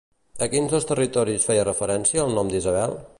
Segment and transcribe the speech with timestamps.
[0.45, 2.97] A quins dos territoris feia referència el nom d'Isabel?